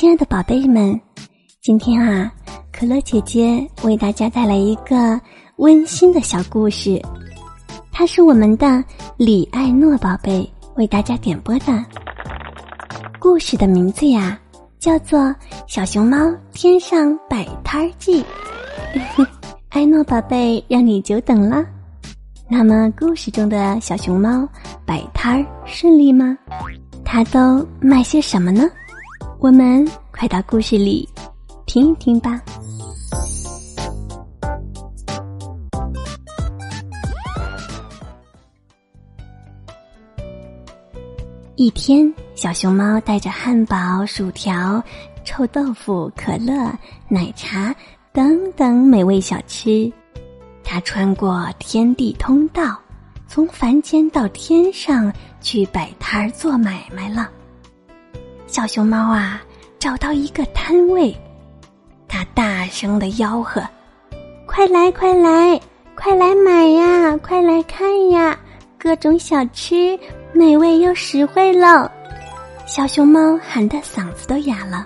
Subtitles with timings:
[0.00, 0.98] 亲爱的宝贝们，
[1.60, 2.32] 今天啊，
[2.72, 5.20] 可乐姐姐为大家带来一个
[5.56, 6.98] 温馨的小故事，
[7.92, 8.82] 它是我们的
[9.18, 11.84] 李爱诺宝贝为大家点播的。
[13.18, 14.40] 故事的名字呀，
[14.78, 15.20] 叫做
[15.66, 16.16] 《小熊猫
[16.50, 18.24] 天上摆摊记》。
[19.68, 21.62] 爱诺宝贝，让你久等了。
[22.48, 24.48] 那么，故事中的小熊猫
[24.86, 26.38] 摆摊儿顺利吗？
[27.04, 28.66] 它都卖些什么呢？
[29.42, 31.08] 我们快到故事里
[31.64, 32.38] 听一听吧。
[41.56, 44.82] 一天，小熊猫带着汉堡、薯条、
[45.24, 46.70] 臭豆腐、可乐、
[47.08, 47.74] 奶茶
[48.12, 49.90] 等等美味小吃。
[50.62, 52.78] 它穿过天地通道，
[53.26, 57.30] 从凡间到天上去摆摊儿做买卖了。
[58.50, 59.40] 小熊猫啊，
[59.78, 61.16] 找到一个摊位，
[62.08, 63.62] 它大声的吆喝
[64.44, 65.60] ：“快来，快来，
[65.94, 67.16] 快来买呀！
[67.18, 68.36] 快来看呀！
[68.76, 69.96] 各种小吃，
[70.32, 71.88] 美味又实惠喽！”
[72.66, 74.84] 小熊猫喊得嗓子都哑了，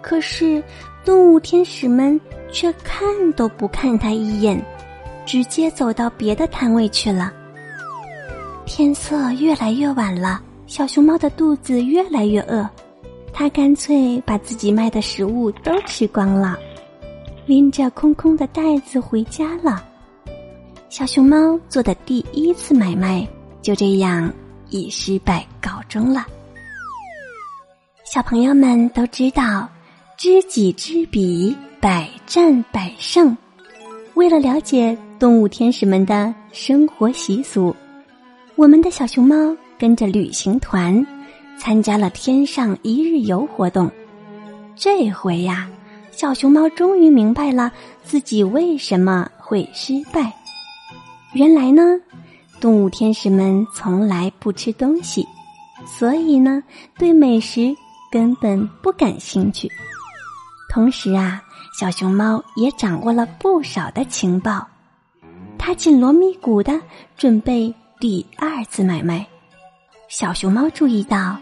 [0.00, 0.64] 可是
[1.04, 2.18] 动物天使们
[2.50, 4.58] 却看都不看它一眼。
[5.26, 7.30] 直接走到别的摊位去了。
[8.64, 10.40] 天色越来越晚了，
[10.72, 12.66] 小熊猫的肚子越来越饿，
[13.30, 16.58] 它干脆把自己卖的食物都吃光了，
[17.44, 19.84] 拎着空空的袋子回家了。
[20.88, 23.28] 小熊猫做的第一次买卖
[23.60, 24.32] 就这样
[24.70, 26.24] 以失败告终了。
[28.10, 29.68] 小朋友们都知道，
[30.16, 33.36] 知己知彼，百战百胜。
[34.14, 34.96] 为了了解。
[35.18, 37.72] 动物天使们的生活习俗，
[38.56, 41.04] 我们的小熊猫跟着旅行团
[41.58, 43.90] 参加了天上一日游活动。
[44.76, 45.68] 这回呀，
[46.12, 47.72] 小熊猫终于明白了
[48.04, 50.32] 自己为什么会失败。
[51.32, 51.82] 原来呢，
[52.60, 55.26] 动物天使们从来不吃东西，
[55.84, 56.62] 所以呢，
[56.96, 57.74] 对美食
[58.08, 59.68] 根本不感兴趣。
[60.70, 61.42] 同时啊，
[61.76, 64.64] 小熊猫也掌握了不少的情报。
[65.58, 66.80] 他紧锣密鼓的
[67.16, 69.26] 准备第二次买卖。
[70.12, 71.38] 小熊猫注意到，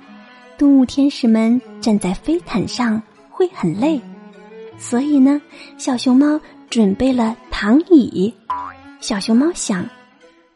[0.56, 4.00] 动物天使们站在飞毯上会很累，
[4.78, 5.42] 所以呢，
[5.76, 8.32] 小熊猫准备了躺椅。
[9.00, 9.84] 小熊猫想，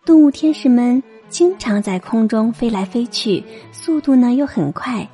[0.06, 3.42] 动物天使们经常在空中飞来飞去，
[3.72, 5.04] 速度呢又很快。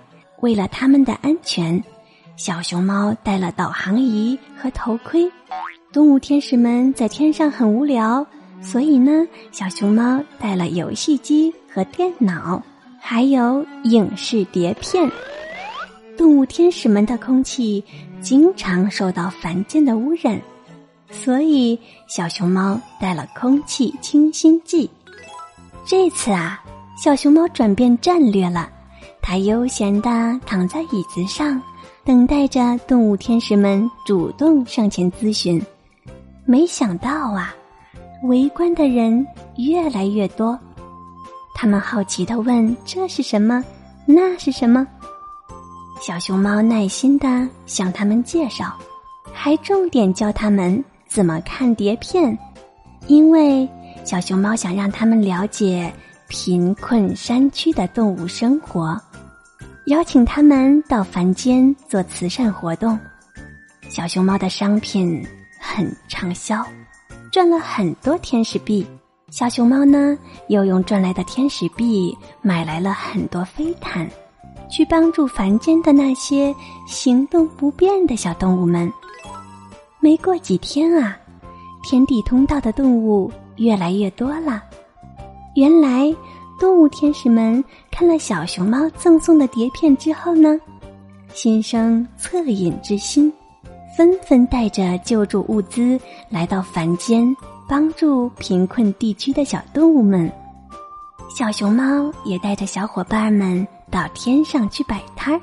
[0.41, 1.83] 为了他们的安全，
[2.37, 5.27] 小熊猫带了导航仪和头盔。
[5.91, 8.27] 动物天使们在天上很无聊。
[8.63, 12.63] 所以呢，小熊猫带了游戏机和电脑，
[13.01, 15.11] 还有影视碟片。
[16.17, 17.83] 动物天使们的空气
[18.21, 20.39] 经常受到凡间的污染，
[21.11, 24.89] 所以小熊猫带了空气清新剂。
[25.87, 26.63] 这次啊，
[27.03, 28.71] 小熊猫转变战略了，
[29.23, 31.61] 它悠闲地躺在椅子上，
[32.05, 35.61] 等待着动物天使们主动上前咨询。
[36.45, 37.55] 没想到啊！
[38.25, 40.59] 围观的人越来越多，
[41.61, 43.63] 他们好奇的问：“这是什么？
[44.07, 44.87] 那是什么？”
[46.01, 48.75] 小熊猫耐心的向他们介绍，
[49.31, 52.39] 还重点教他们怎么看碟片，
[53.09, 53.69] 因为
[54.07, 55.93] 小熊猫想让他们了解
[56.29, 58.99] 贫困山区的动物生活，
[59.85, 62.99] 邀请他们到凡间做慈善活动。
[63.91, 65.23] 小熊猫的商品
[65.61, 66.65] 很畅销。
[67.31, 68.85] 赚了很多天使币，
[69.31, 70.19] 小熊猫呢
[70.49, 74.09] 又用赚来的天使币买来了很多飞毯，
[74.69, 76.53] 去帮助凡间的那些
[76.87, 78.93] 行动不便的小动物们。
[80.01, 81.17] 没过几天啊，
[81.85, 84.63] 天地通道的动物越来越多了。
[85.55, 86.13] 原来，
[86.59, 90.59] 动物天使们看了小熊猫赠送的碟片之后呢，
[91.33, 93.33] 心生恻隐之心。
[93.97, 96.01] 纷纷带着救助物资
[96.31, 97.37] 来到凡间，
[97.71, 100.29] 帮助贫困地区的小动物们。
[101.33, 105.41] 小熊猫也带着小伙伴们到天上去摆摊儿，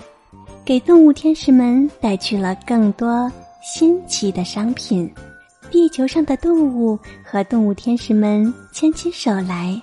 [0.66, 3.32] 给动物天使们带去了更多
[3.64, 5.10] 新奇的商品。
[5.72, 9.82] 地球上的动物和动物天使们牵起手来，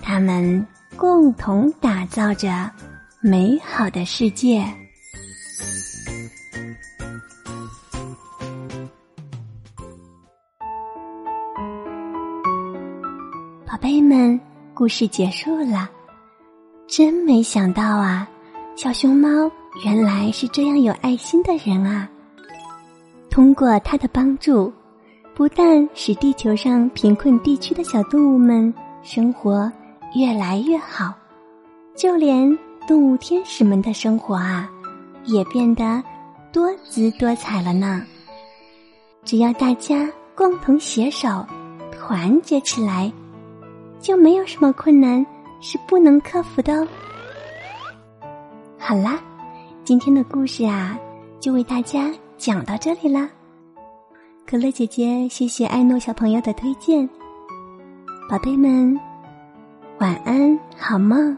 [0.00, 0.64] 他们
[0.96, 2.70] 共同打造着
[3.20, 4.64] 美好的世界。
[13.70, 14.40] 宝贝们，
[14.74, 15.88] 故事结束了。
[16.88, 18.28] 真没想到啊，
[18.74, 19.28] 小熊猫
[19.84, 22.10] 原来是这样有爱心的人啊！
[23.30, 24.72] 通过他的帮助，
[25.36, 28.74] 不但使地球上贫困地区的小动物们
[29.04, 29.70] 生活
[30.16, 31.14] 越来越好，
[31.94, 32.58] 就连
[32.88, 34.68] 动物天使们的生活啊，
[35.26, 36.02] 也变得
[36.52, 38.04] 多姿多彩了呢。
[39.24, 41.46] 只要大家共同携手，
[41.92, 43.12] 团结起来，
[44.00, 45.24] 就没有什么困难
[45.60, 46.88] 是不能克服的哦。
[48.78, 49.20] 好啦，
[49.84, 50.98] 今天的故事啊，
[51.38, 53.28] 就为大家讲到这里啦。
[54.46, 57.08] 可乐姐姐，谢谢艾诺小朋友的推荐，
[58.28, 58.98] 宝贝们，
[59.98, 61.36] 晚安，好梦。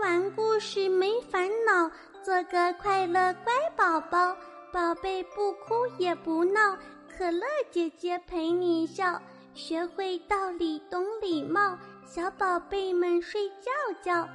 [0.00, 1.90] 完故事没烦恼，
[2.22, 4.34] 做个快乐乖宝宝。
[4.72, 9.20] 宝贝不哭也不闹，可乐姐姐陪你笑，
[9.52, 11.76] 学会道理懂礼貌，
[12.06, 13.70] 小宝贝们睡觉
[14.00, 14.26] 觉。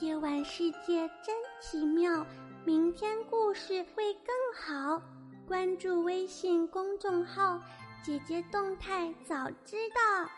[0.00, 2.24] 夜晚世界真奇妙，
[2.64, 5.02] 明天故事会更好。
[5.48, 7.60] 关注微信公众号
[8.04, 10.30] “姐姐动态”，早知道。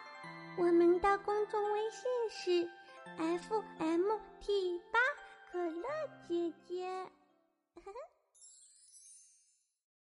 [0.57, 2.71] 我们的公众微信是
[3.19, 4.03] f m
[4.41, 4.99] t 八
[5.51, 5.89] 可乐
[6.29, 7.11] 姐姐。